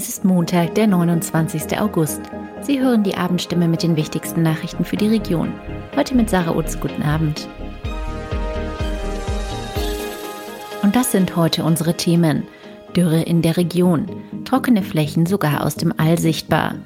Es 0.00 0.08
ist 0.08 0.24
Montag, 0.24 0.76
der 0.76 0.86
29. 0.86 1.76
August. 1.80 2.20
Sie 2.60 2.78
hören 2.78 3.02
die 3.02 3.16
Abendstimme 3.16 3.66
mit 3.66 3.82
den 3.82 3.96
wichtigsten 3.96 4.44
Nachrichten 4.44 4.84
für 4.84 4.96
die 4.96 5.08
Region. 5.08 5.52
Heute 5.96 6.14
mit 6.14 6.30
Sarah 6.30 6.54
Utz. 6.54 6.78
Guten 6.78 7.02
Abend. 7.02 7.48
Und 10.84 10.94
das 10.94 11.10
sind 11.10 11.34
heute 11.34 11.64
unsere 11.64 11.94
Themen. 11.94 12.44
Dürre 12.94 13.22
in 13.22 13.42
der 13.42 13.56
Region. 13.56 14.06
Trockene 14.44 14.84
Flächen 14.84 15.26
sogar 15.26 15.66
aus 15.66 15.74
dem 15.74 15.92
All 15.96 16.16
sichtbar. 16.16 16.76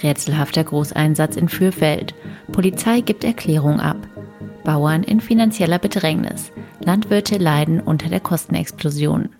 Rätselhafter 0.00 0.62
Großeinsatz 0.62 1.34
in 1.34 1.48
Fürfeld. 1.48 2.14
Polizei 2.52 3.00
gibt 3.00 3.24
Erklärung 3.24 3.80
ab. 3.80 3.96
Bauern 4.62 5.02
in 5.02 5.20
finanzieller 5.20 5.80
Bedrängnis. 5.80 6.52
Landwirte 6.78 7.38
leiden 7.38 7.80
unter 7.80 8.08
der 8.08 8.20
Kostenexplosion. 8.20 9.30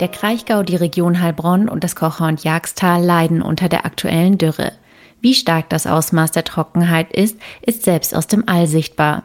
Der 0.00 0.08
Kraichgau, 0.08 0.62
die 0.62 0.76
Region 0.76 1.20
Heilbronn 1.20 1.68
und 1.68 1.84
das 1.84 1.94
Kocher- 1.94 2.26
und 2.26 2.42
Jagstal 2.42 3.04
leiden 3.04 3.42
unter 3.42 3.68
der 3.68 3.84
aktuellen 3.84 4.38
Dürre. 4.38 4.72
Wie 5.20 5.34
stark 5.34 5.68
das 5.68 5.86
Ausmaß 5.86 6.32
der 6.32 6.44
Trockenheit 6.44 7.12
ist, 7.12 7.38
ist 7.60 7.82
selbst 7.82 8.14
aus 8.14 8.26
dem 8.26 8.48
All 8.48 8.66
sichtbar. 8.66 9.24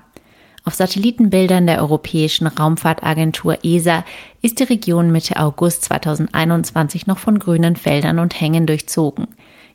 Auf 0.65 0.73
Satellitenbildern 0.73 1.65
der 1.65 1.79
Europäischen 1.79 2.47
Raumfahrtagentur 2.47 3.59
ESA 3.63 4.03
ist 4.41 4.59
die 4.59 4.63
Region 4.63 5.13
Mitte 5.13 5.37
August 5.37 5.85
2021 5.85 7.07
noch 7.07 7.19
von 7.19 7.39
grünen 7.39 7.77
Feldern 7.77 8.19
und 8.19 8.41
Hängen 8.41 8.65
durchzogen. 8.65 9.27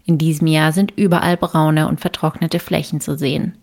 In 0.04 0.18
diesem 0.18 0.48
Jahr 0.48 0.72
sind 0.72 0.92
überall 0.96 1.38
braune 1.38 1.88
und 1.88 2.00
vertrocknete 2.00 2.58
Flächen 2.58 3.00
zu 3.00 3.16
sehen. 3.16 3.56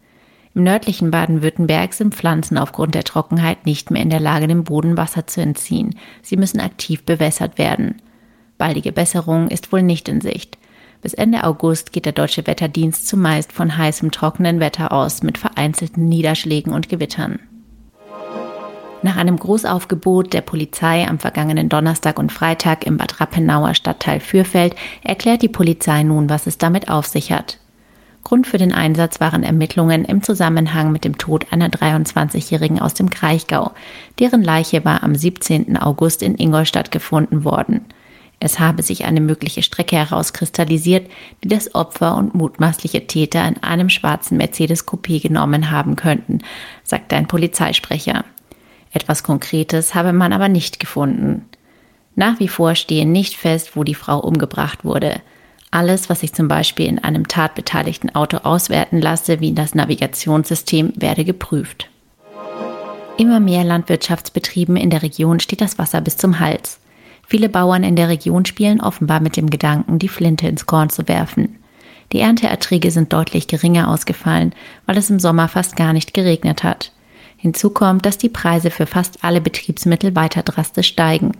Im 0.57 0.63
nördlichen 0.63 1.11
Baden-Württemberg 1.11 1.93
sind 1.93 2.15
Pflanzen 2.15 2.57
aufgrund 2.57 2.95
der 2.95 3.03
Trockenheit 3.03 3.67
nicht 3.67 3.91
mehr 3.91 4.01
in 4.01 4.09
der 4.09 4.19
Lage, 4.19 4.47
dem 4.47 4.63
Boden 4.63 4.97
Wasser 4.97 5.27
zu 5.27 5.39
entziehen. 5.39 5.93
Sie 6.23 6.35
müssen 6.35 6.59
aktiv 6.59 7.03
bewässert 7.03 7.59
werden. 7.59 8.01
Baldige 8.57 8.91
Besserung 8.91 9.49
ist 9.49 9.71
wohl 9.71 9.83
nicht 9.83 10.09
in 10.09 10.19
Sicht. 10.19 10.57
Bis 11.03 11.13
Ende 11.13 11.43
August 11.43 11.93
geht 11.93 12.05
der 12.05 12.11
Deutsche 12.11 12.47
Wetterdienst 12.47 13.07
zumeist 13.07 13.53
von 13.53 13.77
heißem, 13.77 14.09
trockenen 14.09 14.59
Wetter 14.59 14.91
aus 14.91 15.21
mit 15.21 15.37
vereinzelten 15.37 16.05
Niederschlägen 16.05 16.73
und 16.73 16.89
Gewittern. 16.89 17.37
Nach 19.03 19.15
einem 19.15 19.37
Großaufgebot 19.37 20.33
der 20.33 20.41
Polizei 20.41 21.07
am 21.07 21.19
vergangenen 21.19 21.69
Donnerstag 21.69 22.17
und 22.17 22.31
Freitag 22.31 22.83
im 22.87 22.97
Bad 22.97 23.21
Rappenauer 23.21 23.75
Stadtteil 23.75 24.19
Fürfeld 24.19 24.75
erklärt 25.03 25.43
die 25.43 25.49
Polizei 25.49 26.01
nun, 26.01 26.31
was 26.31 26.47
es 26.47 26.57
damit 26.57 26.89
auf 26.89 27.05
sich 27.05 27.31
hat. 27.31 27.59
Grund 28.27 28.45
für 28.45 28.57
den 28.57 28.73
Einsatz 28.73 29.21
waren 29.21 29.41
Ermittlungen 29.41 30.03
im 30.03 30.21
Zusammenhang 30.21 30.91
mit 30.91 31.05
dem 31.05 31.17
Tod 31.17 31.45
einer 31.53 31.69
23-Jährigen 31.69 32.77
aus 32.77 32.93
dem 32.93 33.09
Kraichgau. 33.09 33.71
Deren 34.19 34.43
Leiche 34.43 34.83
war 34.83 35.01
am 35.01 35.15
17. 35.15 35.77
August 35.77 36.21
in 36.21 36.37
Ingolstadt 36.37 36.91
gefunden 36.91 37.45
worden. 37.45 37.85
Es 38.41 38.59
habe 38.59 38.83
sich 38.83 39.05
eine 39.05 39.21
mögliche 39.21 39.63
Strecke 39.63 39.95
herauskristallisiert, 39.95 41.09
die 41.41 41.47
das 41.47 41.73
Opfer 41.73 42.17
und 42.17 42.35
mutmaßliche 42.35 43.07
Täter 43.07 43.47
in 43.47 43.63
einem 43.63 43.87
schwarzen 43.87 44.35
Mercedes 44.35 44.85
Coupé 44.85 45.21
genommen 45.21 45.71
haben 45.71 45.95
könnten, 45.95 46.39
sagte 46.83 47.15
ein 47.15 47.27
Polizeisprecher. 47.27 48.25
Etwas 48.91 49.23
Konkretes 49.23 49.95
habe 49.95 50.11
man 50.11 50.33
aber 50.33 50.49
nicht 50.49 50.81
gefunden. 50.81 51.45
Nach 52.17 52.41
wie 52.41 52.49
vor 52.49 52.75
stehe 52.75 53.05
nicht 53.05 53.37
fest, 53.37 53.77
wo 53.77 53.85
die 53.85 53.95
Frau 53.95 54.19
umgebracht 54.19 54.83
wurde. 54.83 55.21
Alles, 55.71 56.09
was 56.09 56.23
ich 56.23 56.33
zum 56.33 56.47
Beispiel 56.47 56.85
in 56.85 56.99
einem 56.99 57.27
tatbeteiligten 57.27 58.15
Auto 58.15 58.37
auswerten 58.37 59.01
lasse, 59.01 59.39
wie 59.41 59.53
das 59.53 59.75
Navigationssystem, 59.75 60.93
werde 60.95 61.25
geprüft. 61.25 61.89
Immer 63.17 63.39
mehr 63.39 63.63
Landwirtschaftsbetrieben 63.63 64.77
in 64.77 64.89
der 64.89 65.01
Region 65.01 65.39
steht 65.39 65.61
das 65.61 65.77
Wasser 65.77 66.01
bis 66.01 66.17
zum 66.17 66.39
Hals. 66.39 66.79
Viele 67.27 67.49
Bauern 67.49 67.83
in 67.83 67.95
der 67.95 68.07
Region 68.07 68.45
spielen 68.45 68.79
offenbar 68.79 69.19
mit 69.19 69.35
dem 69.35 69.49
Gedanken, 69.49 69.99
die 69.99 70.07
Flinte 70.07 70.47
ins 70.47 70.65
Korn 70.65 70.89
zu 70.89 71.07
werfen. 71.07 71.57
Die 72.13 72.19
Ernteerträge 72.19 72.89
sind 72.91 73.11
deutlich 73.11 73.47
geringer 73.47 73.89
ausgefallen, 73.89 74.53
weil 74.85 74.97
es 74.97 75.09
im 75.09 75.19
Sommer 75.19 75.49
fast 75.49 75.75
gar 75.75 75.91
nicht 75.91 76.13
geregnet 76.13 76.63
hat. 76.63 76.93
Hinzu 77.35 77.69
kommt, 77.69 78.05
dass 78.05 78.17
die 78.17 78.29
Preise 78.29 78.71
für 78.71 78.85
fast 78.85 79.23
alle 79.23 79.41
Betriebsmittel 79.41 80.15
weiter 80.15 80.41
drastisch 80.41 80.87
steigen. 80.87 81.33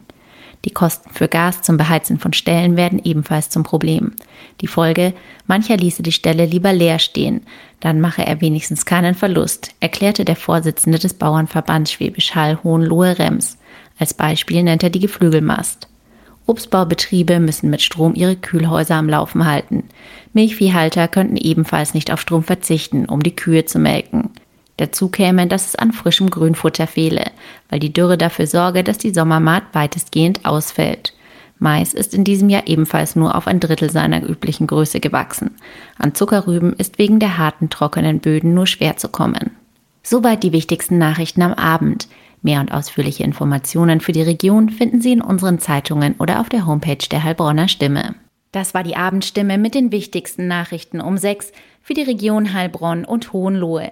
Die 0.66 0.72
Kosten 0.72 1.10
für 1.12 1.28
Gas 1.28 1.62
zum 1.62 1.78
Beheizen 1.78 2.20
von 2.20 2.34
Ställen 2.34 2.76
werden 2.76 3.00
ebenfalls 3.04 3.50
zum 3.50 3.64
Problem. 3.64 4.14
Die 4.62 4.68
Folge, 4.68 5.14
mancher 5.46 5.78
ließe 5.78 6.04
die 6.04 6.12
Stelle 6.12 6.46
lieber 6.46 6.74
leer 6.74 7.00
stehen, 7.00 7.42
dann 7.80 8.02
mache 8.02 8.26
er 8.26 8.42
wenigstens 8.42 8.86
keinen 8.86 9.16
Verlust, 9.16 9.76
erklärte 9.80 10.26
der 10.26 10.36
Vorsitzende 10.36 11.00
des 11.00 11.14
Bauernverbands 11.14 11.92
Schwäbisch 11.92 12.36
Hall 12.36 12.60
Hohenlohe 12.64 13.18
Rems. 13.20 13.58
Als 14.00 14.14
Beispiel 14.14 14.64
nennt 14.64 14.84
er 14.84 14.90
die 14.90 15.00
Geflügelmast. 15.00 15.88
Obstbaubetriebe 16.48 17.40
müssen 17.40 17.70
mit 17.70 17.82
Strom 17.82 18.16
ihre 18.16 18.38
Kühlhäuser 18.38 18.96
am 18.96 19.10
Laufen 19.10 19.46
halten. 19.46 19.84
Milchviehhalter 20.34 21.08
könnten 21.08 21.36
ebenfalls 21.36 21.94
nicht 21.94 22.12
auf 22.12 22.22
Strom 22.22 22.44
verzichten, 22.44 23.06
um 23.06 23.22
die 23.22 23.36
Kühe 23.36 23.66
zu 23.66 23.80
melken. 23.80 24.32
Dazu 24.78 25.10
käme, 25.10 25.48
dass 25.48 25.68
es 25.68 25.76
an 25.76 25.92
frischem 25.92 26.30
Grünfutter 26.30 26.88
fehle, 26.88 27.32
weil 27.70 27.80
die 27.80 27.92
Dürre 27.92 28.18
dafür 28.18 28.48
sorge, 28.48 28.84
dass 28.84 29.00
die 29.00 29.14
Sommermaat 29.14 29.64
weitestgehend 29.74 30.46
ausfällt. 30.46 31.14
Mais 31.60 31.96
ist 31.96 32.14
in 32.14 32.24
diesem 32.24 32.50
Jahr 32.50 32.68
ebenfalls 32.68 33.16
nur 33.16 33.36
auf 33.36 33.48
ein 33.48 33.60
Drittel 33.60 33.90
seiner 33.90 34.28
üblichen 34.28 34.68
Größe 34.68 35.00
gewachsen. 35.00 35.56
An 35.98 36.14
Zuckerrüben 36.14 36.74
ist 36.74 37.00
wegen 37.00 37.20
der 37.20 37.40
harten, 37.40 37.70
trockenen 37.70 38.20
Böden 38.20 38.54
nur 38.54 38.68
schwer 38.68 38.98
zu 38.98 39.10
kommen. 39.10 39.52
Soweit 40.04 40.44
die 40.44 40.54
wichtigsten 40.54 41.00
Nachrichten 41.00 41.42
am 41.42 41.54
Abend. 41.54 42.08
Mehr 42.44 42.62
und 42.62 42.72
ausführliche 42.72 43.24
Informationen 43.24 44.00
für 44.00 44.12
die 44.12 44.22
Region 44.22 44.70
finden 44.70 45.02
Sie 45.02 45.12
in 45.12 45.22
unseren 45.22 45.58
Zeitungen 45.58 46.16
oder 46.20 46.40
auf 46.40 46.50
der 46.50 46.68
Homepage 46.68 46.96
der 47.10 47.24
Heilbronner 47.24 47.68
Stimme. 47.68 48.14
Das 48.52 48.74
war 48.74 48.84
die 48.84 48.96
Abendstimme 48.96 49.58
mit 49.58 49.74
den 49.76 49.92
wichtigsten 49.92 50.48
Nachrichten 50.48 51.02
um 51.02 51.18
sechs 51.18 51.52
für 51.82 51.96
die 51.96 52.04
Region 52.04 52.54
Heilbronn 52.54 53.04
und 53.04 53.34
Hohenlohe. 53.34 53.92